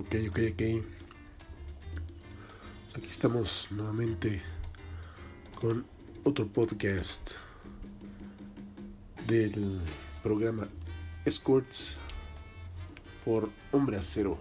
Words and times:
Ok, 0.00 0.16
ok, 0.30 0.38
ok. 0.52 0.62
Aquí 2.96 3.10
estamos 3.10 3.68
nuevamente 3.70 4.40
con 5.60 5.84
otro 6.24 6.46
podcast 6.46 7.32
del 9.26 9.78
programa 10.22 10.68
Escorts 11.26 11.98
por 13.26 13.50
Hombre 13.72 13.98
Acero. 13.98 14.38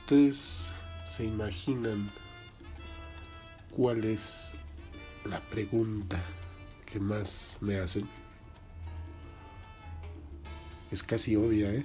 ¿Ustedes 0.00 0.72
se 1.04 1.26
imaginan 1.26 2.10
cuál 3.76 4.06
es 4.06 4.54
la 5.26 5.40
pregunta 5.40 6.18
que 6.86 6.98
más 6.98 7.58
me 7.60 7.76
hacen? 7.76 8.08
Es 10.90 11.02
casi 11.02 11.36
obvia, 11.36 11.70
¿eh? 11.74 11.84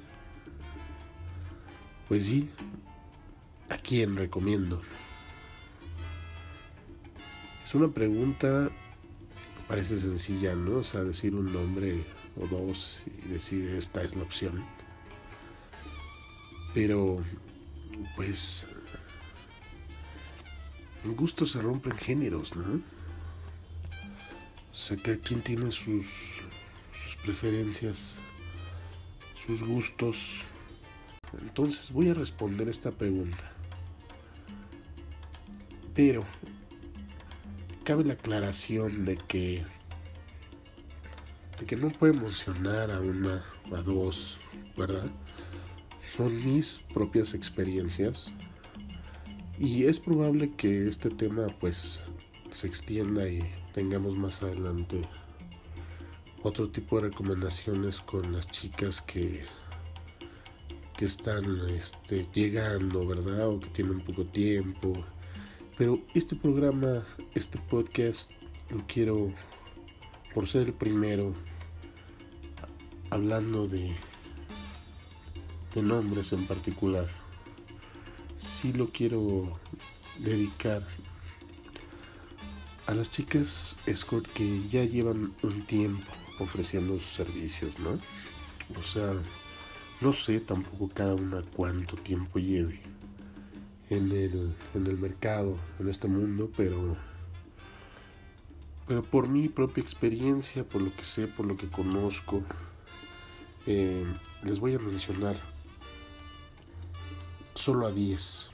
Pues 2.15 2.27
sí, 2.27 2.49
¿a 3.67 3.75
quién 3.75 4.15
recomiendo? 4.15 4.81
Es 7.61 7.75
una 7.75 7.89
pregunta, 7.89 8.69
parece 9.67 9.99
sencilla, 9.99 10.55
¿no? 10.55 10.77
O 10.77 10.83
sea, 10.85 11.03
decir 11.03 11.35
un 11.35 11.51
nombre 11.51 12.05
o 12.41 12.47
dos 12.47 13.01
y 13.05 13.27
decir 13.27 13.69
esta 13.71 14.01
es 14.01 14.15
la 14.15 14.23
opción. 14.23 14.63
Pero, 16.73 17.21
pues, 18.15 18.65
en 21.03 21.17
gusto 21.17 21.45
se 21.45 21.59
rompen 21.61 21.97
géneros, 21.97 22.55
¿no? 22.55 22.75
O 24.71 24.73
sea, 24.73 24.95
que 24.95 25.19
quien 25.19 25.41
tiene 25.41 25.69
sus 25.69 26.05
preferencias, 27.25 28.21
sus 29.45 29.61
gustos, 29.63 30.39
entonces 31.41 31.91
voy 31.91 32.09
a 32.09 32.13
responder 32.13 32.69
esta 32.69 32.91
pregunta. 32.91 33.51
Pero 35.93 36.23
cabe 37.83 38.03
la 38.03 38.13
aclaración 38.13 39.05
de 39.05 39.17
que 39.17 39.63
de 41.59 41.65
que 41.65 41.75
no 41.77 41.89
puedo 41.89 42.13
emocionar 42.13 42.91
a 42.91 42.99
una 42.99 43.45
a 43.71 43.81
dos, 43.81 44.37
¿verdad? 44.77 45.09
Son 46.15 46.45
mis 46.45 46.79
propias 46.93 47.33
experiencias 47.33 48.31
y 49.57 49.85
es 49.85 49.99
probable 49.99 50.53
que 50.55 50.87
este 50.87 51.09
tema 51.09 51.47
pues 51.59 52.01
se 52.51 52.67
extienda 52.67 53.27
y 53.27 53.41
tengamos 53.73 54.15
más 54.15 54.43
adelante 54.43 55.01
otro 56.43 56.69
tipo 56.69 56.97
de 56.97 57.09
recomendaciones 57.09 57.99
con 58.01 58.31
las 58.31 58.47
chicas 58.47 59.01
que 59.01 59.43
que 60.97 61.05
están 61.05 61.69
este, 61.69 62.27
llegando, 62.33 63.05
¿verdad? 63.05 63.49
O 63.49 63.59
que 63.59 63.67
tienen 63.67 63.99
poco 64.01 64.25
tiempo. 64.25 64.93
Pero 65.77 65.99
este 66.13 66.35
programa, 66.35 67.03
este 67.33 67.57
podcast, 67.57 68.31
lo 68.69 68.85
quiero, 68.87 69.33
por 70.33 70.47
ser 70.47 70.67
el 70.67 70.73
primero, 70.73 71.33
hablando 73.09 73.67
de, 73.67 73.95
de 75.73 75.81
nombres 75.81 76.31
en 76.31 76.47
particular, 76.47 77.07
sí 78.37 78.71
lo 78.71 78.89
quiero 78.89 79.59
dedicar 80.19 80.87
a 82.87 82.93
las 82.93 83.11
chicas 83.11 83.77
escort 83.85 84.25
que 84.33 84.67
ya 84.69 84.83
llevan 84.83 85.33
un 85.41 85.65
tiempo 85.65 86.11
ofreciendo 86.39 86.93
sus 86.99 87.11
servicios, 87.11 87.79
¿no? 87.79 87.99
O 88.79 88.83
sea, 88.83 89.13
no 90.05 90.13
sé 90.13 90.39
tampoco 90.39 90.87
cada 90.93 91.15
una 91.15 91.41
cuánto 91.55 91.95
tiempo 91.95 92.37
lleve 92.37 92.79
en 93.89 94.11
el, 94.11 94.55
en 94.75 94.85
el 94.85 94.99
mercado, 94.99 95.57
en 95.79 95.89
este 95.89 96.07
mundo, 96.07 96.51
pero, 96.55 96.95
pero 98.85 99.01
por 99.01 99.27
mi 99.27 99.49
propia 99.49 99.81
experiencia, 99.81 100.63
por 100.63 100.83
lo 100.83 100.95
que 100.95 101.05
sé, 101.05 101.27
por 101.27 101.47
lo 101.47 101.57
que 101.57 101.69
conozco, 101.69 102.43
eh, 103.65 104.05
les 104.43 104.59
voy 104.59 104.75
a 104.75 104.79
mencionar 104.79 105.37
solo 107.55 107.87
a 107.87 107.91
10. 107.91 108.51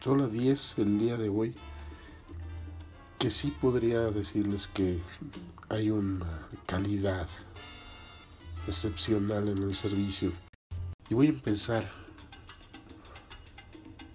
Solo 0.00 0.24
a 0.24 0.28
10 0.28 0.78
el 0.80 0.98
día 0.98 1.16
de 1.16 1.30
hoy. 1.30 1.54
Que 3.18 3.30
sí 3.30 3.50
podría 3.50 4.10
decirles 4.10 4.68
que 4.68 5.00
hay 5.70 5.88
una 5.88 6.46
calidad 6.66 7.28
excepcional 8.66 9.48
en 9.48 9.62
el 9.62 9.74
servicio. 9.74 10.32
Y 11.10 11.14
voy 11.14 11.26
a 11.26 11.30
empezar 11.30 11.90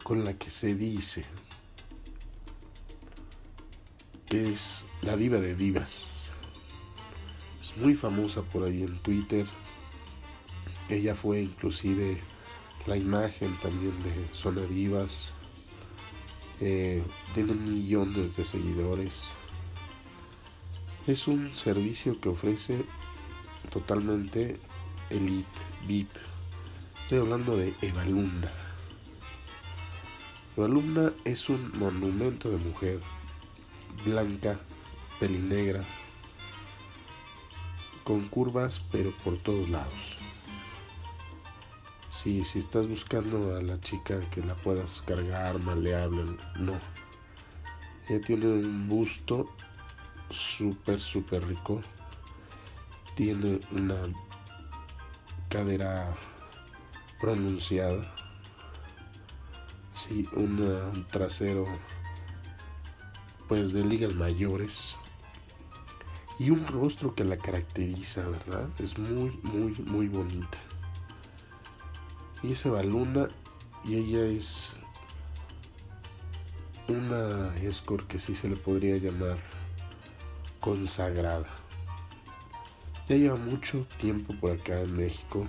con 0.02 0.24
la 0.24 0.34
que 0.38 0.50
se 0.50 0.76
dice 0.76 1.26
que 4.30 4.54
es 4.54 4.86
la 5.02 5.18
diva 5.18 5.38
de 5.40 5.56
divas. 5.56 6.32
Es 7.60 7.76
muy 7.76 7.96
famosa 7.96 8.44
por 8.44 8.64
ahí 8.64 8.84
en 8.84 8.98
Twitter. 9.00 9.46
Ella 10.88 11.16
fue 11.16 11.42
inclusive 11.42 12.22
la 12.88 12.96
imagen 12.96 13.54
también 13.60 14.02
de 14.02 14.34
Zona 14.34 14.62
Divas. 14.62 15.34
Eh, 16.62 17.04
tiene 17.34 17.56
millones 17.56 18.38
de 18.38 18.46
seguidores. 18.46 19.34
Es 21.08 21.28
un 21.28 21.54
servicio 21.54 22.22
que 22.22 22.30
ofrece 22.30 22.86
totalmente 23.70 24.58
elite, 25.10 25.60
VIP. 25.86 26.10
Estoy 27.06 27.20
hablando 27.20 27.56
de 27.56 27.72
Evaluna. 27.84 28.52
Evaluna 30.58 31.14
es 31.24 31.50
un 31.50 31.72
monumento 31.78 32.50
de 32.50 32.58
mujer 32.58 33.00
blanca, 34.04 34.58
pelinegra, 35.20 35.84
con 38.04 38.28
curvas 38.28 38.82
pero 38.92 39.12
por 39.24 39.38
todos 39.38 39.70
lados. 39.70 40.18
Si, 42.10 42.44
si 42.44 42.58
estás 42.58 42.88
buscando 42.88 43.56
a 43.56 43.62
la 43.62 43.80
chica 43.80 44.20
que 44.32 44.42
la 44.42 44.56
puedas 44.56 45.04
cargar, 45.04 45.60
maleable, 45.60 46.24
no. 46.56 46.74
Ella 48.10 48.26
tiene 48.26 48.48
un 48.48 48.90
busto 48.90 49.48
súper, 50.32 51.00
súper 51.00 51.48
rico 51.48 51.84
tiene 53.14 53.60
una 53.72 53.96
cadera 55.50 56.12
pronunciada, 57.20 58.14
sí, 59.92 60.28
un 60.34 61.06
trasero 61.12 61.66
pues 63.48 63.74
de 63.74 63.84
ligas 63.84 64.14
mayores 64.16 64.98
y 66.40 66.50
un 66.50 66.66
rostro 66.68 67.16
que 67.16 67.24
la 67.24 67.38
caracteriza, 67.38 68.28
¿verdad? 68.28 68.68
Es 68.80 68.98
muy, 68.98 69.40
muy, 69.44 69.74
muy 69.86 70.08
bonita. 70.08 70.58
Y 72.44 72.56
se 72.56 72.70
baluna 72.70 73.30
y 73.86 73.96
ella 73.96 74.26
es 74.26 74.76
una 76.88 77.56
escort 77.58 78.08
que 78.08 78.20
sí 78.20 78.36
se 78.36 78.50
le 78.50 78.58
podría 78.58 78.98
llamar 78.98 79.38
consagrada. 80.60 81.50
Ya 83.08 83.16
lleva 83.16 83.36
mucho 83.36 83.88
tiempo 83.98 84.34
por 84.40 84.52
acá 84.52 84.82
en 84.82 84.98
México. 84.98 85.48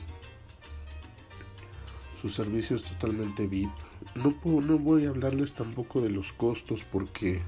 Su 2.20 2.28
servicio 2.28 2.76
es 2.76 2.82
totalmente 2.82 3.46
VIP. 3.46 3.70
No, 4.14 4.34
no 4.60 4.78
voy 4.78 5.06
a 5.06 5.10
hablarles 5.10 5.54
tampoco 5.54 6.00
de 6.00 6.10
los 6.10 6.32
costos 6.32 6.84
porque 6.84 7.42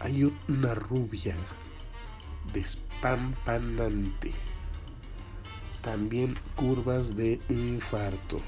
Hay 0.00 0.24
una 0.48 0.74
rubia 0.74 1.36
despampanante. 2.54 4.32
También 5.82 6.38
curvas 6.56 7.16
de 7.16 7.38
infarto. 7.50 8.40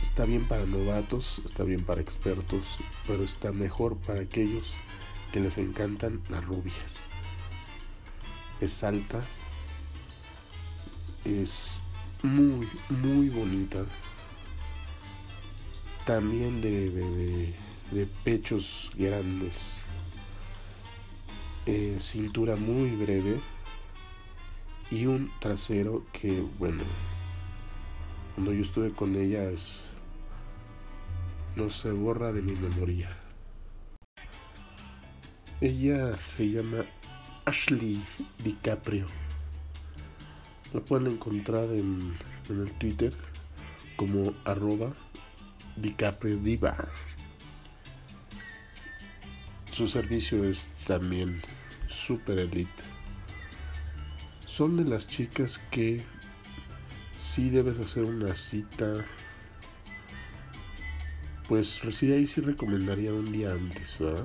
Está 0.00 0.24
bien 0.24 0.46
para 0.46 0.64
novatos, 0.64 1.42
está 1.44 1.64
bien 1.64 1.84
para 1.84 2.00
expertos, 2.00 2.78
pero 3.06 3.24
está 3.24 3.52
mejor 3.52 3.96
para 3.98 4.20
aquellos 4.20 4.72
que 5.32 5.40
les 5.40 5.58
encantan 5.58 6.22
las 6.30 6.44
rubias. 6.46 7.08
Es 8.60 8.84
alta, 8.84 9.20
es 11.24 11.82
muy, 12.22 12.68
muy 12.88 13.28
bonita. 13.28 13.84
También 16.04 16.60
de, 16.60 16.90
de, 17.90 18.06
pechos 18.24 18.90
grandes. 18.96 19.82
Eh, 21.66 21.96
cintura 22.00 22.56
muy 22.56 22.90
breve. 22.90 23.38
Y 24.90 25.06
un 25.06 25.30
trasero 25.40 26.04
que, 26.12 26.44
bueno, 26.58 26.82
cuando 28.34 28.52
yo 28.52 28.62
estuve 28.62 28.92
con 28.92 29.16
ella 29.16 29.50
es 29.50 29.80
no 31.56 31.70
se 31.70 31.90
borra 31.92 32.32
de 32.32 32.42
mi 32.42 32.52
memoria. 32.52 33.16
Ella 35.60 36.18
se 36.20 36.50
llama 36.50 36.84
Ashley 37.44 38.02
DiCaprio. 38.42 39.21
La 40.72 40.80
pueden 40.80 41.06
encontrar 41.08 41.64
en, 41.64 42.14
el 42.48 42.72
Twitter 42.78 43.12
como 43.96 44.34
arroba 44.44 44.92
DiCaprio 45.76 46.38
Diva. 46.38 46.88
Su 49.70 49.88
servicio 49.88 50.44
es 50.44 50.70
también 50.86 51.40
super 51.88 52.38
elite. 52.38 52.82
Son 54.46 54.76
de 54.76 54.84
las 54.84 55.06
chicas 55.06 55.58
que 55.70 56.02
si 57.18 57.48
debes 57.50 57.78
hacer 57.80 58.04
una 58.04 58.34
cita 58.34 59.04
pues 61.52 61.82
sí, 61.90 62.10
ahí 62.10 62.26
sí 62.26 62.40
recomendaría 62.40 63.12
un 63.12 63.30
día 63.30 63.52
antes, 63.52 63.98
¿verdad? 63.98 64.24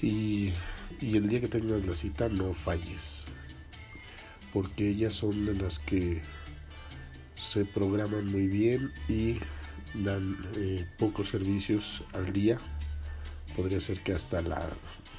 Y, 0.00 0.52
y 1.00 1.16
el 1.16 1.28
día 1.28 1.40
que 1.40 1.48
tengas 1.48 1.84
la 1.84 1.94
cita 1.94 2.28
no 2.28 2.52
falles, 2.54 3.26
porque 4.52 4.88
ellas 4.88 5.14
son 5.14 5.46
de 5.46 5.54
las 5.54 5.78
que 5.78 6.20
se 7.34 7.64
programan 7.64 8.26
muy 8.30 8.46
bien 8.46 8.92
y 9.08 9.38
dan 9.94 10.36
eh, 10.56 10.86
pocos 10.98 11.28
servicios 11.28 12.02
al 12.12 12.32
día. 12.32 12.58
Podría 13.56 13.80
ser 13.80 14.02
que 14.02 14.12
hasta 14.12 14.42
la 14.42 14.68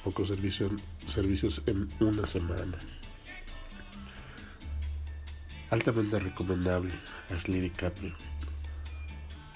pocos 0.04 0.28
servicios, 0.28 0.72
servicios 1.04 1.62
en 1.66 1.88
una 2.00 2.26
semana. 2.26 2.78
Altamente 5.70 6.18
recomendable, 6.18 6.92
Ashley 7.30 7.60
DiCaprio 7.60 8.14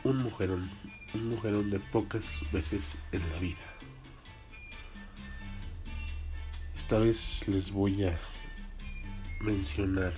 un 0.04 0.22
mujerón, 0.22 0.70
un 1.14 1.28
mujerón 1.30 1.70
de 1.70 1.80
pocas 1.80 2.42
veces 2.52 2.98
en 3.12 3.20
la 3.32 3.38
vida. 3.38 3.56
Esta 6.76 6.98
vez 6.98 7.48
les 7.48 7.72
voy 7.72 8.04
a 8.04 8.20
mencionar 9.44 10.12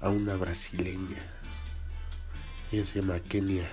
a 0.00 0.08
una 0.08 0.34
brasileña. 0.34 1.18
Ella 2.72 2.84
se 2.84 3.00
llama 3.00 3.20
Kenia. 3.20 3.68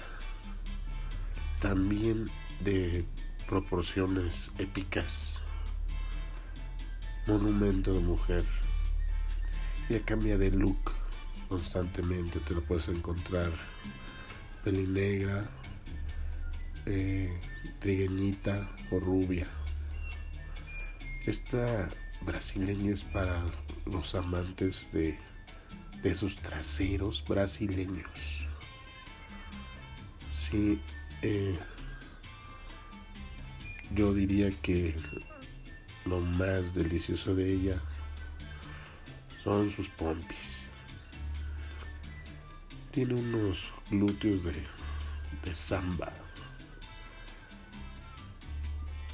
También 1.61 2.29
de 2.59 3.05
proporciones 3.47 4.51
épicas. 4.57 5.41
Monumento 7.25 7.93
de 7.93 7.99
mujer. 7.99 8.45
Ella 9.89 10.03
cambia 10.05 10.37
de 10.37 10.51
look 10.51 10.91
constantemente. 11.47 12.39
Te 12.41 12.55
lo 12.55 12.61
puedes 12.61 12.89
encontrar 12.89 13.51
pelinegra, 14.63 15.49
eh, 16.85 17.31
trigueñita 17.79 18.69
o 18.91 18.99
rubia. 18.99 19.47
Esta 21.25 21.87
brasileña 22.25 22.93
es 22.93 23.03
para 23.03 23.41
los 23.85 24.15
amantes 24.15 24.89
de, 24.91 25.17
de 26.01 26.15
sus 26.15 26.35
traseros 26.35 27.23
brasileños. 27.27 28.47
Sí, 30.33 30.81
eh, 31.21 31.57
yo 33.93 34.13
diría 34.13 34.49
que 34.61 34.95
lo 36.05 36.19
más 36.19 36.73
delicioso 36.73 37.35
de 37.35 37.53
ella 37.53 37.81
son 39.43 39.69
sus 39.71 39.89
pompis. 39.89 40.69
Tiene 42.91 43.15
unos 43.15 43.73
glúteos 43.89 44.43
de, 44.43 44.53
de 45.43 45.55
samba, 45.55 46.11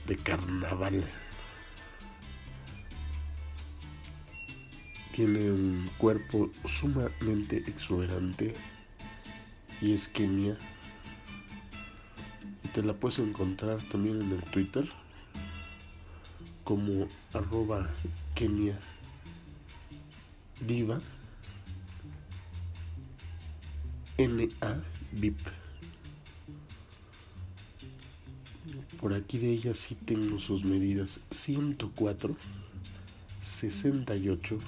de 0.05 0.17
carnaval. 0.17 1.07
Tiene 5.19 5.51
un 5.51 5.89
cuerpo 5.97 6.49
sumamente 6.63 7.57
exuberante 7.67 8.53
y 9.81 9.91
es 9.91 10.07
Kenia. 10.07 10.57
Y 12.63 12.69
te 12.69 12.81
la 12.83 12.93
puedes 12.93 13.19
encontrar 13.19 13.81
también 13.89 14.21
en 14.21 14.31
el 14.31 14.41
Twitter 14.43 14.87
como 16.63 17.09
arroba 17.33 17.89
Kenia 18.33 18.79
Diva 20.65 21.01
NA 24.17 24.83
VIP. 25.11 25.39
Por 29.01 29.13
aquí 29.13 29.37
de 29.37 29.51
ella 29.51 29.73
sí 29.73 29.95
tengo 29.95 30.39
sus 30.39 30.63
medidas 30.63 31.19
104, 31.29 32.37
68, 33.41 34.59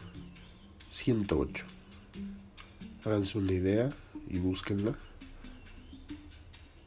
108. 0.91 1.65
Háganse 3.03 3.39
una 3.39 3.53
idea 3.53 3.89
y 4.29 4.37
búsquenla. 4.37 4.95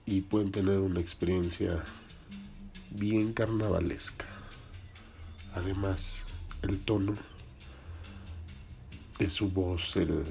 Y 0.07 0.21
pueden 0.21 0.53
tener 0.53 0.79
una 0.79 1.01
experiencia 1.01 1.83
bien 2.91 3.33
carnavalesca. 3.33 4.27
Además, 5.55 6.25
el 6.63 6.79
tono 6.79 7.15
de 9.19 9.29
su 9.29 9.51
voz, 9.51 9.97
el 9.97 10.23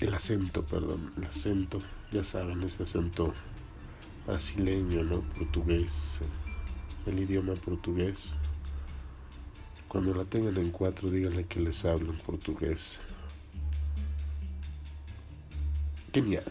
el 0.00 0.14
acento, 0.14 0.64
perdón, 0.64 1.12
el 1.18 1.26
acento, 1.26 1.78
ya 2.10 2.24
saben, 2.24 2.62
ese 2.62 2.84
acento 2.84 3.34
brasileño, 4.26 5.04
¿no? 5.04 5.20
Portugués, 5.20 6.20
el 7.06 7.18
idioma 7.18 7.52
portugués. 7.54 8.32
Cuando 9.90 10.14
la 10.14 10.24
tengan 10.24 10.56
en 10.56 10.70
cuatro, 10.70 11.10
díganle 11.10 11.46
que 11.46 11.58
les 11.58 11.84
hablo 11.84 12.12
en 12.12 12.18
portugués. 12.18 13.00
Genial. 16.14 16.44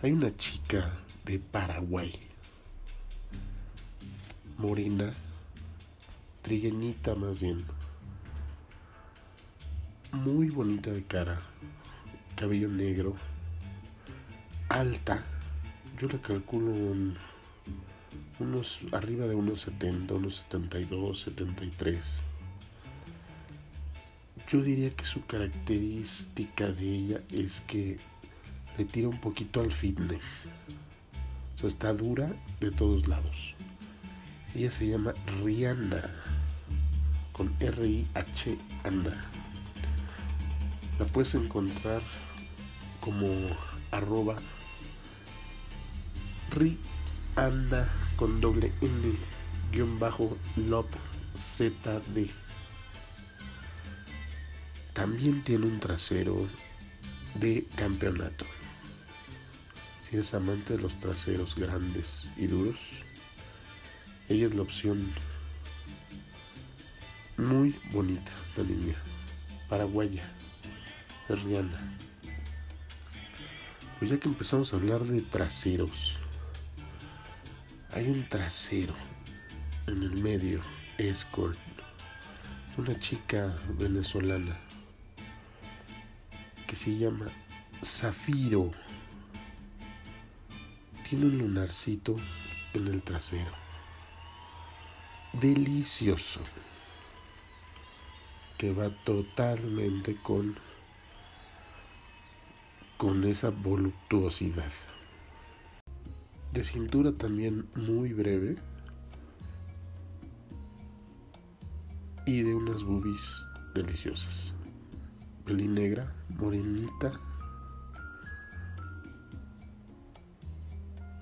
Hay 0.00 0.12
una 0.12 0.36
chica 0.36 0.92
de 1.24 1.40
Paraguay, 1.40 2.16
morena, 4.58 5.12
trigueñita 6.42 7.16
más 7.16 7.40
bien. 7.40 7.64
Muy 10.12 10.50
bonita 10.50 10.92
de 10.92 11.02
cara, 11.02 11.40
cabello 12.36 12.68
negro, 12.68 13.16
alta, 14.68 15.24
yo 15.98 16.06
le 16.06 16.20
calculo 16.20 16.70
unos 18.38 18.80
arriba 18.92 19.26
de 19.26 19.34
unos 19.34 19.62
70, 19.62 20.14
unos 20.14 20.36
72, 20.50 21.20
73. 21.22 22.04
Yo 24.48 24.62
diría 24.62 24.90
que 24.90 25.04
su 25.04 25.24
característica 25.26 26.68
de 26.68 26.94
ella 26.94 27.20
es 27.30 27.62
que 27.62 27.98
le 28.78 28.84
tira 28.84 29.08
un 29.08 29.20
poquito 29.20 29.60
al 29.60 29.72
fitness. 29.72 30.44
O 31.56 31.58
sea, 31.58 31.68
está 31.68 31.92
dura 31.92 32.34
de 32.60 32.70
todos 32.70 33.08
lados. 33.08 33.54
Ella 34.54 34.70
se 34.70 34.88
llama 34.88 35.14
Rihanna, 35.42 36.02
con 37.32 37.52
R-I-H, 37.60 38.58
Anna. 38.84 39.24
La 40.98 41.06
puedes 41.06 41.34
encontrar 41.34 42.02
como 43.00 43.28
arroba 43.90 44.36
rianda 46.50 47.88
con 48.16 48.40
doble 48.40 48.72
n 48.80 49.14
guion 49.72 49.98
bajo 49.98 50.36
lop 50.56 50.88
zd 51.36 52.30
también 54.96 55.42
tiene 55.42 55.66
un 55.66 55.78
trasero 55.78 56.48
de 57.34 57.66
campeonato. 57.76 58.46
Si 60.02 60.16
eres 60.16 60.32
amante 60.32 60.76
de 60.76 60.82
los 60.82 60.98
traseros 61.00 61.54
grandes 61.54 62.28
y 62.38 62.46
duros, 62.46 62.78
ella 64.30 64.46
es 64.46 64.54
la 64.54 64.62
opción 64.62 65.12
muy 67.36 67.78
bonita, 67.92 68.32
la 68.56 68.64
niña. 68.64 68.94
Paraguaya, 69.68 70.24
es 71.28 71.42
Rihanna. 71.42 71.98
Pues 73.98 74.10
ya 74.10 74.18
que 74.18 74.28
empezamos 74.28 74.72
a 74.72 74.76
hablar 74.76 75.04
de 75.04 75.20
traseros, 75.20 76.18
hay 77.96 78.08
un 78.10 78.28
trasero 78.28 78.92
en 79.86 80.02
el 80.02 80.22
medio, 80.22 80.60
escort, 80.98 81.58
una 82.76 83.00
chica 83.00 83.56
venezolana 83.78 84.54
que 86.66 86.76
se 86.76 86.94
llama 86.98 87.24
Zafiro 87.82 88.70
tiene 91.08 91.24
un 91.24 91.38
lunarcito 91.38 92.16
en 92.74 92.86
el 92.88 93.02
trasero. 93.02 93.52
Delicioso. 95.32 96.40
Que 98.58 98.74
va 98.74 98.90
totalmente 99.04 100.16
con 100.16 100.58
con 102.98 103.24
esa 103.24 103.48
voluptuosidad. 103.48 104.72
De 106.56 106.64
cintura 106.64 107.12
también 107.12 107.68
muy 107.74 108.14
breve. 108.14 108.56
Y 112.24 112.40
de 112.40 112.54
unas 112.54 112.82
boobies 112.82 113.44
deliciosas. 113.74 114.54
Peli 115.44 115.68
negra, 115.68 116.10
morenita, 116.30 117.12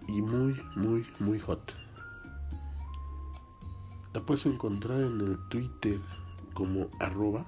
y 0.06 0.22
muy, 0.22 0.54
muy, 0.76 1.04
muy 1.18 1.40
hot. 1.40 1.72
La 4.12 4.20
puedes 4.20 4.46
encontrar 4.46 5.00
en 5.00 5.20
el 5.20 5.38
Twitter 5.48 5.98
como 6.54 6.86
arroba 7.00 7.44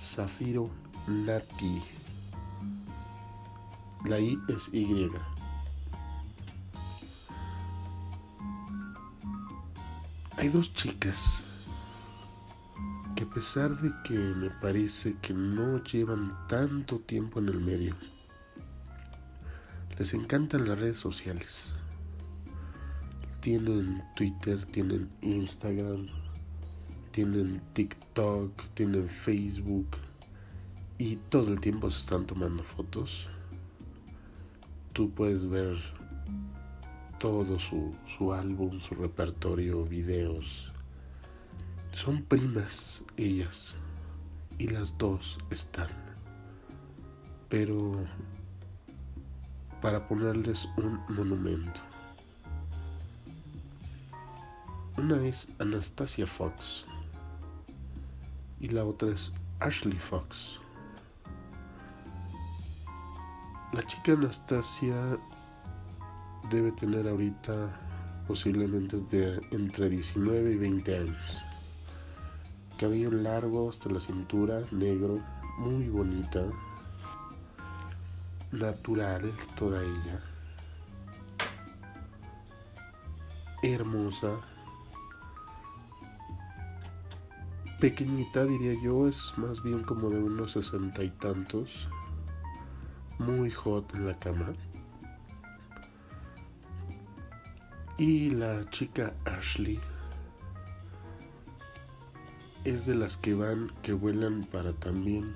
Zafiro 0.00 0.70
Nati. 1.06 1.82
La 4.06 4.18
I 4.18 4.38
es 4.48 4.72
Y. 4.72 5.10
Hay 10.38 10.50
dos 10.50 10.72
chicas 10.72 11.42
que 13.16 13.24
a 13.24 13.28
pesar 13.28 13.76
de 13.82 13.90
que 14.04 14.14
me 14.14 14.50
parece 14.50 15.16
que 15.20 15.34
no 15.34 15.82
llevan 15.82 16.46
tanto 16.46 17.00
tiempo 17.00 17.40
en 17.40 17.48
el 17.48 17.58
medio, 17.58 17.96
les 19.98 20.14
encantan 20.14 20.68
las 20.68 20.78
redes 20.78 21.00
sociales. 21.00 21.74
Tienen 23.40 24.00
Twitter, 24.14 24.64
tienen 24.66 25.10
Instagram, 25.22 26.06
tienen 27.10 27.60
TikTok, 27.72 28.62
tienen 28.74 29.08
Facebook 29.08 29.88
y 30.98 31.16
todo 31.16 31.52
el 31.52 31.60
tiempo 31.60 31.90
se 31.90 31.98
están 31.98 32.26
tomando 32.26 32.62
fotos. 32.62 33.26
Tú 34.92 35.10
puedes 35.10 35.50
ver 35.50 35.97
todo 37.18 37.58
su, 37.58 37.92
su 38.16 38.32
álbum, 38.32 38.80
su 38.80 38.94
repertorio, 38.94 39.84
videos. 39.84 40.72
Son 41.92 42.22
primas 42.22 43.04
ellas 43.16 43.74
y 44.58 44.68
las 44.68 44.96
dos 44.98 45.38
están. 45.50 45.88
Pero 47.48 48.04
para 49.80 50.06
ponerles 50.06 50.68
un 50.76 51.00
monumento. 51.08 51.80
Una 54.96 55.24
es 55.26 55.54
Anastasia 55.60 56.26
Fox 56.26 56.84
y 58.60 58.68
la 58.68 58.84
otra 58.84 59.10
es 59.10 59.32
Ashley 59.60 59.96
Fox. 59.96 60.58
La 63.72 63.82
chica 63.86 64.12
Anastasia 64.12 65.18
debe 66.50 66.72
tener 66.72 67.06
ahorita 67.08 67.70
posiblemente 68.26 68.98
de 69.10 69.40
entre 69.50 69.88
19 69.88 70.52
y 70.52 70.56
20 70.56 70.96
años. 70.96 71.42
Cabello 72.78 73.10
largo 73.10 73.70
hasta 73.70 73.90
la 73.90 74.00
cintura, 74.00 74.62
negro, 74.70 75.18
muy 75.58 75.88
bonita, 75.88 76.44
natural 78.52 79.32
toda 79.56 79.82
ella, 79.82 80.20
hermosa, 83.62 84.36
pequeñita 87.80 88.44
diría 88.44 88.80
yo, 88.82 89.08
es 89.08 89.32
más 89.36 89.62
bien 89.62 89.82
como 89.82 90.10
de 90.10 90.22
unos 90.22 90.52
sesenta 90.52 91.02
y 91.02 91.10
tantos, 91.10 91.88
muy 93.18 93.50
hot 93.50 93.92
en 93.94 94.06
la 94.06 94.18
cama. 94.18 94.54
Y 97.98 98.30
la 98.30 98.64
chica 98.70 99.12
Ashley 99.24 99.80
es 102.62 102.86
de 102.86 102.94
las 102.94 103.16
que 103.16 103.34
van, 103.34 103.72
que 103.82 103.92
vuelan 103.92 104.44
para 104.44 104.72
también 104.72 105.34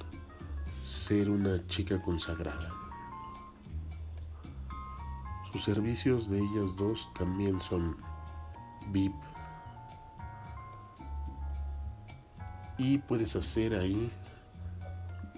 ser 0.85 1.29
una 1.29 1.67
chica 1.67 2.01
consagrada. 2.01 2.73
Sus 5.51 5.65
servicios 5.65 6.31
de 6.31 6.39
ellas 6.39 6.77
dos 6.77 7.13
también 7.15 7.61
son 7.61 7.97
VIP. 8.93 9.13
Y 12.79 12.99
puedes 12.99 13.35
hacer 13.35 13.75
ahí 13.75 14.09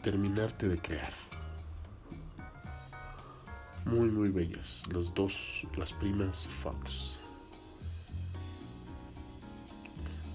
terminarte 0.02 0.68
de 0.68 0.78
crear. 0.78 1.23
Muy, 3.84 4.10
muy 4.10 4.30
bellas. 4.30 4.82
Las 4.92 5.12
dos, 5.14 5.66
las 5.76 5.92
primas 5.92 6.46
Fox. 6.46 7.18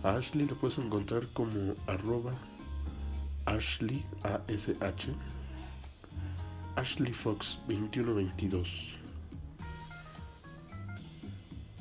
A 0.04 0.12
Ashley 0.12 0.48
lo 0.48 0.56
puedes 0.56 0.78
encontrar 0.78 1.28
como 1.34 1.76
arroba 1.88 2.32
Ashley 3.46 4.06
A-S-H 4.24 5.14
Ashley 6.78 7.12
Fox 7.12 7.60
2122 7.68 9.00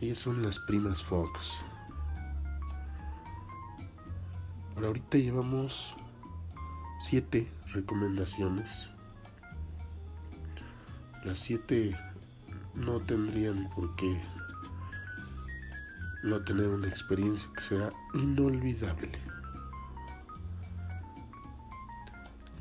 ellas 0.00 0.18
son 0.18 0.42
las 0.44 0.60
primas 0.60 1.02
Fox. 1.02 1.58
Por 4.72 4.84
ahorita 4.84 5.18
llevamos 5.18 5.92
siete 7.02 7.48
recomendaciones. 7.72 8.70
Las 11.28 11.40
siete 11.40 11.94
no 12.74 13.00
tendrían 13.00 13.68
por 13.76 13.94
qué 13.96 14.18
no 16.22 16.42
tener 16.42 16.68
una 16.68 16.88
experiencia 16.88 17.46
que 17.54 17.60
sea 17.60 17.90
inolvidable. 18.14 19.12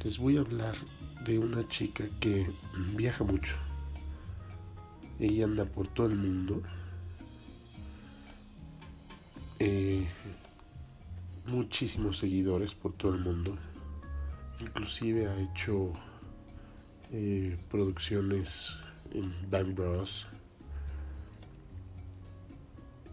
Les 0.03 0.17
voy 0.17 0.35
a 0.35 0.41
hablar 0.41 0.75
de 1.23 1.39
una 1.39 1.65
chica 1.69 2.03
que 2.19 2.45
viaja 2.97 3.23
mucho. 3.23 3.55
Ella 5.17 5.45
anda 5.45 5.63
por 5.63 5.87
todo 5.87 6.07
el 6.07 6.17
mundo 6.17 6.61
eh, 9.59 10.05
muchísimos 11.45 12.17
seguidores 12.17 12.75
por 12.75 12.91
todo 12.91 13.15
el 13.15 13.21
mundo. 13.21 13.57
Inclusive 14.59 15.27
ha 15.27 15.39
hecho 15.39 15.93
producciones 17.69 18.75
en 19.11 19.33
Bang 19.49 19.73
Bros. 19.73 20.27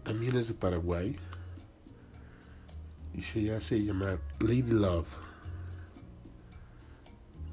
También 0.03 0.35
es 0.35 0.47
de 0.47 0.53
Paraguay 0.53 1.15
y 3.13 3.21
se 3.21 3.53
hace 3.55 3.83
llamar 3.83 4.19
Lady 4.39 4.63
Love. 4.63 5.07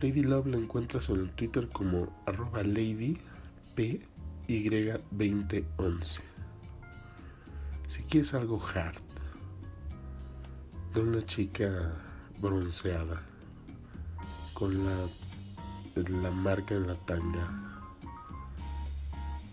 Lady 0.01 0.23
Love 0.23 0.47
la 0.47 0.57
encuentras 0.57 1.09
en 1.11 1.21
el 1.21 1.31
Twitter 1.31 1.69
como 1.69 2.13
arroba 2.27 2.63
lady 2.63 3.19
p 3.77 4.05
y 4.49 4.69
2011 4.69 6.33
si 7.93 8.03
quieres 8.05 8.33
algo 8.33 8.59
hard, 8.75 8.97
de 10.95 11.01
una 11.03 11.23
chica 11.23 11.93
bronceada, 12.41 13.23
con 14.55 14.87
la, 14.87 14.97
la 15.95 16.31
marca 16.31 16.75
de 16.75 16.87
la 16.87 16.95
tanga 16.95 17.47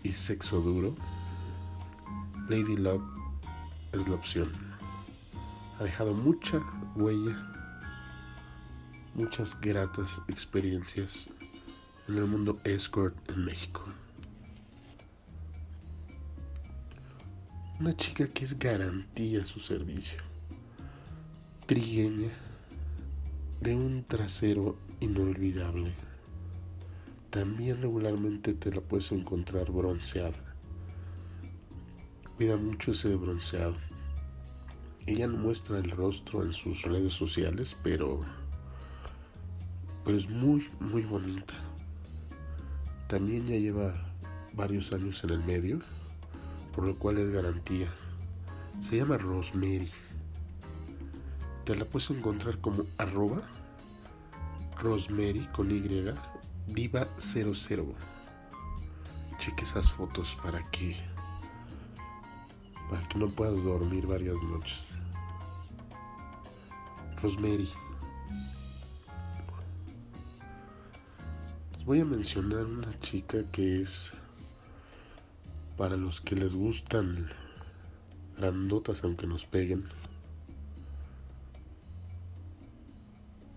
y 0.02 0.12
sexo 0.12 0.60
duro, 0.60 0.94
Lady 2.48 2.76
Love 2.76 3.02
es 3.92 4.08
la 4.08 4.14
opción. 4.14 4.50
Ha 5.78 5.84
dejado 5.84 6.14
mucha 6.14 6.60
huella 6.96 7.50
muchas 9.14 9.60
gratas 9.60 10.22
experiencias 10.28 11.28
en 12.08 12.16
el 12.16 12.26
mundo 12.26 12.58
escort 12.64 13.14
en 13.28 13.44
México. 13.44 13.84
Una 17.78 17.96
chica 17.96 18.28
que 18.28 18.44
es 18.44 18.58
garantía 18.58 19.42
su 19.44 19.60
servicio. 19.60 20.18
Trigueña 21.66 22.30
de 23.60 23.74
un 23.74 24.04
trasero 24.04 24.78
inolvidable. 25.00 25.94
También 27.30 27.80
regularmente 27.80 28.54
te 28.54 28.72
la 28.72 28.80
puedes 28.80 29.12
encontrar 29.12 29.70
bronceada. 29.70 30.56
Cuida 32.36 32.56
mucho 32.56 32.90
ese 32.90 33.14
bronceado. 33.14 33.76
Ella 35.06 35.28
no 35.28 35.36
muestra 35.36 35.78
el 35.78 35.92
rostro 35.92 36.42
en 36.42 36.52
sus 36.52 36.82
redes 36.82 37.12
sociales, 37.12 37.76
pero, 37.84 38.22
pero 40.04 40.16
es 40.16 40.28
muy, 40.28 40.66
muy 40.80 41.02
bonita. 41.02 41.54
También 43.06 43.46
ya 43.46 43.54
lleva 43.54 43.94
varios 44.54 44.92
años 44.92 45.22
en 45.22 45.30
el 45.30 45.44
medio, 45.44 45.78
por 46.74 46.84
lo 46.84 46.98
cual 46.98 47.18
es 47.18 47.30
garantía. 47.30 47.86
Se 48.82 48.96
llama 48.96 49.18
Rosemary. 49.18 49.92
Te 51.64 51.76
la 51.76 51.84
puedes 51.84 52.10
encontrar 52.10 52.58
como 52.58 52.82
arroba 52.98 53.42
Rosemary 54.80 55.46
con 55.52 55.70
Y 55.70 55.80
Diva 56.72 57.06
00. 57.18 57.94
Cheque 59.38 59.64
esas 59.64 59.90
fotos 59.90 60.36
para 60.42 60.62
que 60.70 60.96
para 62.88 63.06
que 63.08 63.18
no 63.18 63.28
puedas 63.28 63.62
dormir 63.62 64.06
varias 64.06 64.36
noches. 64.42 64.88
Rosemary. 67.22 67.70
voy 71.90 71.98
a 71.98 72.04
mencionar 72.04 72.66
una 72.66 73.00
chica 73.00 73.42
que 73.50 73.82
es 73.82 74.12
para 75.76 75.96
los 75.96 76.20
que 76.20 76.36
les 76.36 76.54
gustan 76.54 77.28
grandotas 78.36 79.02
aunque 79.02 79.26
nos 79.26 79.44
peguen. 79.44 79.88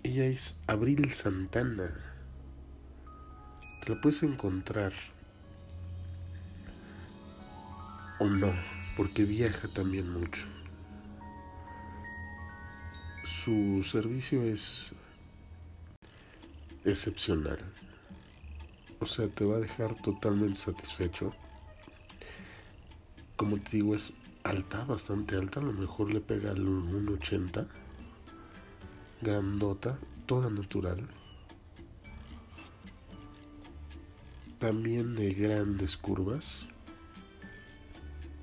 Ella 0.02 0.26
es 0.26 0.58
Abril 0.66 1.14
Santana. 1.14 2.13
Te 3.84 3.94
la 3.94 4.00
puedes 4.00 4.24
encontrar 4.24 4.94
o 8.18 8.26
no, 8.26 8.54
porque 8.96 9.26
viaja 9.26 9.68
también 9.68 10.10
mucho. 10.10 10.46
Su 13.26 13.84
servicio 13.84 14.42
es 14.44 14.94
excepcional. 16.86 17.60
O 19.02 19.06
sea, 19.06 19.28
te 19.28 19.44
va 19.44 19.58
a 19.58 19.60
dejar 19.60 19.96
totalmente 20.02 20.60
satisfecho. 20.60 21.34
Como 23.36 23.58
te 23.58 23.72
digo, 23.72 23.96
es 23.96 24.14
alta, 24.44 24.86
bastante 24.86 25.36
alta. 25.36 25.60
A 25.60 25.64
lo 25.64 25.74
mejor 25.74 26.14
le 26.14 26.22
pega 26.22 26.52
al 26.52 26.66
1,80. 26.66 27.68
Grandota, 29.22 29.98
toda 30.26 30.50
natural. 30.50 31.06
También 34.64 35.14
de 35.14 35.34
grandes 35.34 35.98
curvas. 35.98 36.60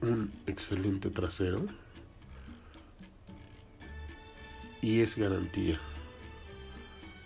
Un 0.02 0.30
excelente 0.46 1.08
trasero. 1.08 1.64
Y 4.82 5.00
es 5.00 5.16
garantía. 5.16 5.80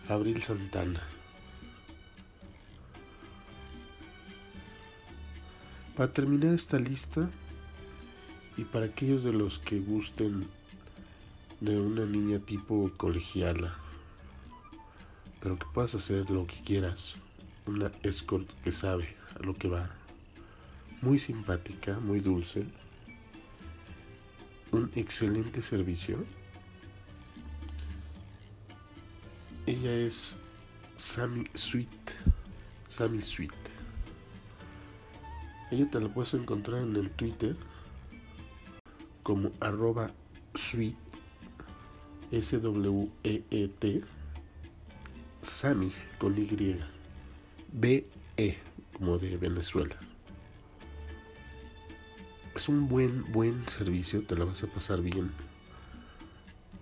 Abril 0.09 0.45
Santana. 0.45 1.03
Para 5.97 6.13
terminar 6.13 6.55
esta 6.55 6.79
lista, 6.79 7.29
y 8.57 8.63
para 8.63 8.87
aquellos 8.87 9.25
de 9.25 9.33
los 9.33 9.59
que 9.59 9.81
gusten 9.81 10.47
de 11.61 11.81
una 11.81 12.05
niña 12.05 12.39
tipo 12.39 12.93
colegiala, 12.97 13.75
pero 15.41 15.59
que 15.59 15.67
puedas 15.75 15.97
hacer 15.97 16.31
lo 16.31 16.47
que 16.47 16.63
quieras, 16.63 17.17
una 17.67 17.91
escort 18.03 18.49
que 18.63 18.73
sabe 18.73 19.17
a 19.39 19.43
lo 19.43 19.55
que 19.55 19.69
va, 19.69 19.91
muy 21.03 21.19
simpática, 21.19 21.99
muy 22.01 22.21
dulce, 22.21 22.65
un 24.73 24.91
excelente 24.95 25.63
servicio. 25.63 26.25
Ella 29.67 29.93
es 29.95 30.37
Sammy 30.97 31.45
Sweet, 31.55 31.89
Sammy 32.89 33.21
Sweet. 33.21 33.53
Ella 35.71 35.91
te 35.91 36.01
la 36.01 36.09
puedes 36.09 36.35
encontrar 36.35 36.83
en 36.83 36.97
el 36.97 37.11
Twitter 37.11 37.57
como 39.23 39.51
arroba 39.61 40.11
sweet 40.55 40.97
S-W-E-E-T 42.31 44.03
Sami 45.43 45.93
con 46.19 46.39
Y 46.39 46.94
B-E 47.75 48.59
como 48.97 49.19
de 49.19 49.37
Venezuela. 49.37 49.97
Es 52.57 52.69
un 52.69 52.89
buen, 52.89 53.31
buen 53.33 53.69
servicio, 53.69 54.23
te 54.23 54.37
la 54.37 54.45
vas 54.45 54.63
a 54.63 54.69
pasar 54.69 55.03
bien. 55.03 55.31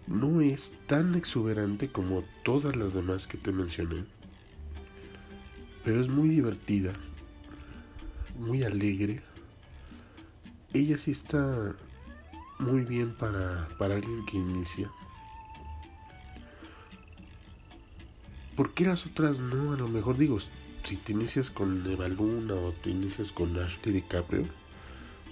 No 0.06 0.40
es 0.40 0.74
tan 0.86 1.14
exuberante 1.14 1.90
como 1.90 2.24
todas 2.44 2.76
las 2.76 2.94
demás 2.94 3.26
que 3.26 3.38
te 3.38 3.52
mencioné, 3.52 4.04
pero 5.82 6.00
es 6.00 6.08
muy 6.08 6.28
divertida 6.28 6.92
muy 8.38 8.62
alegre. 8.62 9.22
Ella 10.72 10.96
sí 10.96 11.10
está 11.10 11.74
muy 12.58 12.82
bien 12.82 13.14
para, 13.14 13.68
para 13.78 13.94
alguien 13.94 14.24
que 14.26 14.38
inicia. 14.38 14.90
¿Por 18.56 18.74
qué 18.74 18.84
las 18.84 19.06
otras 19.06 19.38
no? 19.38 19.72
A 19.72 19.76
lo 19.76 19.88
mejor 19.88 20.16
digo, 20.16 20.38
si 20.84 20.96
te 20.96 21.12
inicias 21.12 21.50
con 21.50 21.86
Eva 21.90 22.08
Luna 22.08 22.54
o 22.54 22.72
te 22.72 22.90
inicias 22.90 23.32
con 23.32 23.56
Ashley 23.58 23.94
DiCaprio, 23.94 24.44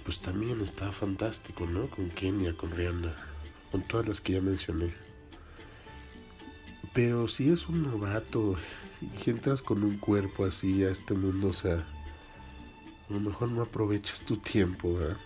pues 0.03 0.19
también 0.19 0.61
está 0.61 0.91
fantástico, 0.91 1.65
¿no? 1.65 1.89
Con 1.89 2.09
Kenia, 2.09 2.55
con 2.55 2.71
Rihanna, 2.71 3.13
con 3.71 3.81
todas 3.83 4.07
las 4.07 4.21
que 4.21 4.33
ya 4.33 4.41
mencioné. 4.41 4.93
Pero 6.93 7.27
si 7.27 7.49
es 7.49 7.67
un 7.69 7.83
novato 7.83 8.55
y 9.01 9.29
entras 9.29 9.61
con 9.61 9.83
un 9.83 9.97
cuerpo 9.97 10.45
así 10.45 10.83
a 10.83 10.89
este 10.89 11.13
mundo, 11.13 11.49
o 11.49 11.53
sea, 11.53 11.85
a 13.09 13.13
lo 13.13 13.19
mejor 13.19 13.49
no 13.51 13.61
aprovechas 13.61 14.21
tu 14.21 14.37
tiempo, 14.37 14.95
¿verdad? 14.95 15.17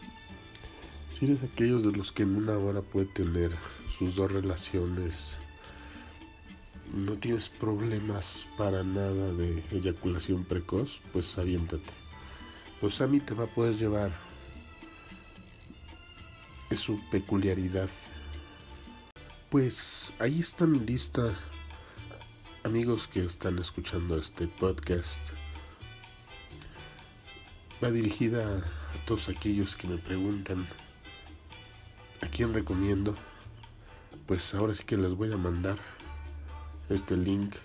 Si 1.12 1.26
eres 1.26 1.44
aquellos 1.44 1.84
de 1.84 1.92
los 1.92 2.12
que 2.12 2.24
en 2.24 2.36
una 2.36 2.58
hora 2.58 2.82
puede 2.82 3.06
tener 3.06 3.52
sus 3.98 4.16
dos 4.16 4.32
relaciones, 4.32 5.38
no 6.96 7.18
tienes 7.18 7.50
problemas 7.50 8.48
para 8.58 8.82
nada 8.82 9.34
de 9.34 9.62
eyaculación 9.70 10.46
precoz, 10.46 11.02
pues 11.12 11.38
aviéntate. 11.38 11.92
Pues 12.80 13.02
a 13.02 13.08
mí 13.08 13.20
te 13.20 13.34
va 13.34 13.44
a 13.44 13.48
poder 13.48 13.76
llevar. 13.76 14.14
Es 16.70 16.80
su 16.80 16.98
peculiaridad. 17.10 17.90
Pues 19.50 20.14
ahí 20.20 20.40
está 20.40 20.66
mi 20.66 20.80
lista. 20.80 21.38
Amigos 22.64 23.08
que 23.08 23.26
están 23.26 23.60
escuchando 23.60 24.18
este 24.18 24.48
podcast 24.48 25.20
va 27.84 27.92
dirigida 27.92 28.60
a 28.60 29.06
todos 29.06 29.28
aquellos 29.28 29.76
que 29.76 29.90
me 29.90 29.98
preguntan 29.98 30.66
a 32.22 32.28
quién 32.28 32.54
recomiendo. 32.54 33.14
Pues 34.28 34.56
ahora 34.56 34.74
sí 34.74 34.86
que 34.86 34.96
les 34.96 35.12
voy 35.12 35.34
a 35.34 35.38
mandar 35.38 35.78
este 36.89 37.17
link. 37.17 37.56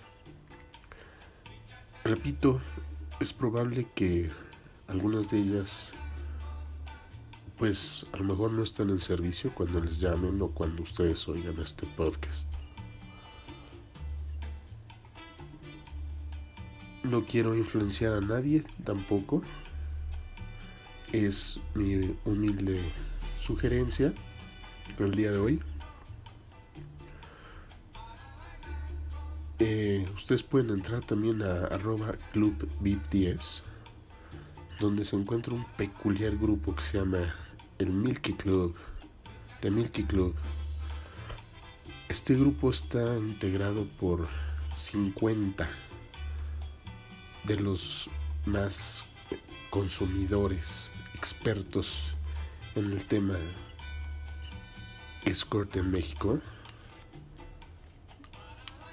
Repito, 2.03 2.59
es 3.19 3.33
probable 3.33 3.87
que 3.93 4.29
algunas 4.87 5.31
de 5.31 5.39
ellas 5.39 5.93
pues 7.57 8.07
a 8.11 8.17
lo 8.17 8.23
mejor 8.23 8.51
no 8.51 8.63
están 8.63 8.89
en 8.89 8.99
servicio 8.99 9.51
cuando 9.53 9.79
les 9.79 9.99
llamen 9.99 10.41
o 10.41 10.47
cuando 10.47 10.81
ustedes 10.81 11.27
oigan 11.27 11.59
este 11.59 11.85
podcast. 11.85 12.49
No 17.03 17.23
quiero 17.25 17.55
influenciar 17.55 18.13
a 18.13 18.21
nadie 18.21 18.63
tampoco 18.83 19.43
es 21.11 21.59
mi 21.73 22.15
humilde 22.25 22.81
sugerencia 23.45 24.13
el 24.97 25.11
día 25.15 25.31
de 25.31 25.37
hoy. 25.37 25.59
Eh, 29.63 30.07
ustedes 30.15 30.41
pueden 30.41 30.71
entrar 30.71 31.03
también 31.03 31.43
a 31.43 31.65
arroba 31.65 32.15
club 32.33 32.67
10 32.81 33.61
donde 34.79 35.05
se 35.05 35.15
encuentra 35.15 35.53
un 35.53 35.65
peculiar 35.77 36.35
grupo 36.35 36.75
que 36.75 36.81
se 36.81 36.97
llama 36.97 37.19
el 37.77 37.91
Milky 37.91 38.33
Club 38.33 38.75
The 39.59 39.69
Milky 39.69 40.01
Club 40.05 40.33
este 42.09 42.33
grupo 42.33 42.71
está 42.71 43.15
integrado 43.19 43.85
por 43.99 44.27
50 44.75 45.69
de 47.43 47.59
los 47.59 48.09
más 48.47 49.03
consumidores 49.69 50.89
expertos 51.13 52.05
en 52.73 52.93
el 52.93 53.05
tema 53.05 53.35
escort 55.25 55.75
en 55.75 55.91
México. 55.91 56.39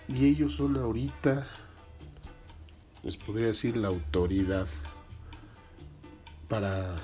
Y 0.08 0.24
ellos 0.24 0.54
son 0.54 0.76
ahorita, 0.76 1.46
les 3.02 3.16
podría 3.16 3.48
decir, 3.48 3.76
la 3.76 3.88
autoridad 3.88 4.66
para 6.48 6.96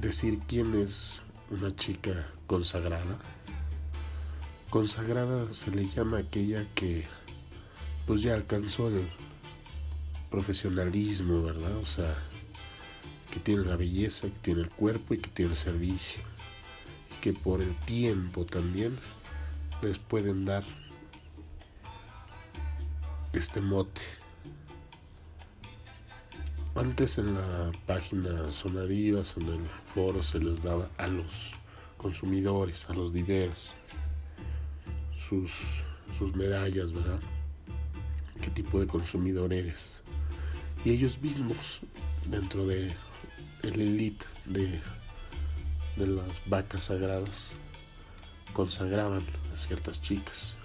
decir 0.00 0.38
quién 0.46 0.74
es 0.74 1.22
una 1.50 1.74
chica 1.74 2.28
consagrada. 2.46 3.18
Consagrada 4.68 5.52
se 5.54 5.70
le 5.70 5.88
llama 5.88 6.18
aquella 6.18 6.66
que 6.74 7.06
pues 8.06 8.22
ya 8.22 8.34
alcanzó 8.34 8.88
el 8.88 9.08
profesionalismo, 10.30 11.42
¿verdad? 11.42 11.76
O 11.76 11.86
sea, 11.86 12.14
que 13.32 13.40
tiene 13.40 13.64
la 13.64 13.76
belleza, 13.76 14.28
que 14.28 14.38
tiene 14.42 14.60
el 14.62 14.70
cuerpo 14.70 15.14
y 15.14 15.18
que 15.18 15.30
tiene 15.30 15.52
el 15.52 15.56
servicio. 15.56 16.22
Y 17.10 17.20
que 17.22 17.32
por 17.32 17.62
el 17.62 17.74
tiempo 17.86 18.44
también 18.44 18.98
les 19.82 19.98
pueden 19.98 20.44
dar 20.44 20.64
este 23.32 23.60
mote. 23.60 24.02
Antes 26.74 27.18
en 27.18 27.34
la 27.34 27.72
página 27.86 28.50
Sonadivas, 28.52 29.36
en 29.36 29.48
el 29.48 29.64
foro, 29.94 30.22
se 30.22 30.38
les 30.38 30.62
daba 30.62 30.88
a 30.98 31.06
los 31.06 31.54
consumidores, 31.96 32.88
a 32.90 32.94
los 32.94 33.12
diversos, 33.12 33.72
sus, 35.16 35.82
sus 36.18 36.34
medallas, 36.34 36.92
¿verdad? 36.92 37.20
¿Qué 38.40 38.50
tipo 38.50 38.80
de 38.80 38.86
consumidor 38.86 39.52
eres? 39.52 40.02
Y 40.84 40.90
ellos 40.90 41.18
mismos, 41.20 41.80
dentro 42.26 42.66
de 42.66 42.92
el 43.62 43.80
elite 43.80 44.26
de, 44.46 44.80
de 45.96 46.06
las 46.06 46.40
vacas 46.46 46.84
sagradas, 46.84 47.50
consagraban 48.52 49.22
a 49.54 49.56
ciertas 49.56 50.02
chicas. 50.02 50.56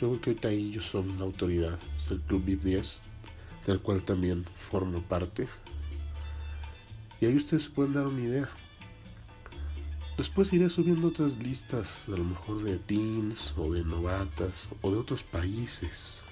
Yo 0.00 0.10
creo 0.10 0.20
que 0.20 0.30
ahorita 0.30 0.50
ellos 0.50 0.84
son 0.84 1.18
la 1.18 1.24
autoridad, 1.24 1.78
es 1.98 2.10
el 2.12 2.20
Club 2.20 2.44
VIP 2.44 2.62
10 2.62 3.00
del 3.66 3.80
cual 3.80 4.02
también 4.02 4.44
formo 4.70 5.02
parte. 5.02 5.48
Y 7.20 7.26
ahí 7.26 7.36
ustedes 7.36 7.64
se 7.64 7.70
pueden 7.70 7.94
dar 7.94 8.06
una 8.06 8.20
idea. 8.20 8.48
Después 10.16 10.52
iré 10.52 10.70
subiendo 10.70 11.08
otras 11.08 11.36
listas, 11.36 12.04
a 12.08 12.12
lo 12.12 12.24
mejor 12.24 12.62
de 12.62 12.76
teens 12.76 13.52
o 13.56 13.72
de 13.72 13.84
novatas 13.84 14.68
o 14.82 14.90
de 14.90 14.98
otros 14.98 15.22
países. 15.22 16.22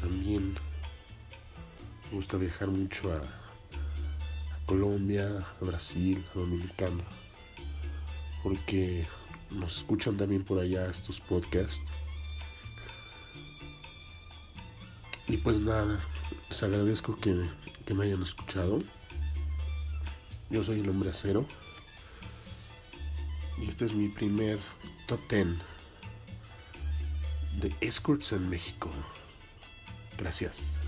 También 0.00 0.54
me 2.10 2.16
gusta 2.16 2.36
viajar 2.36 2.68
mucho 2.68 3.12
a, 3.12 3.16
a 3.16 4.66
Colombia, 4.66 5.38
a 5.60 5.64
Brasil, 5.64 6.22
a 6.34 6.38
Dominicana, 6.38 7.04
porque 8.42 9.06
nos 9.50 9.78
escuchan 9.78 10.16
también 10.16 10.44
por 10.44 10.58
allá 10.58 10.88
estos 10.90 11.20
podcasts. 11.20 11.80
Y 15.30 15.36
pues 15.36 15.60
nada, 15.60 16.00
les 16.48 16.62
agradezco 16.64 17.14
que, 17.14 17.40
que 17.86 17.94
me 17.94 18.06
hayan 18.06 18.20
escuchado. 18.20 18.80
Yo 20.50 20.64
soy 20.64 20.80
el 20.80 20.88
hombre 20.88 21.10
acero. 21.10 21.46
Y 23.56 23.68
este 23.68 23.84
es 23.84 23.94
mi 23.94 24.08
primer 24.08 24.58
top 25.06 25.20
10 25.30 25.46
de 27.60 27.72
escorts 27.80 28.32
en 28.32 28.50
México. 28.50 28.90
Gracias. 30.18 30.79